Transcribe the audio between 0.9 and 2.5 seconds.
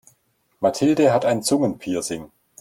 hat ein Zungenpiercing.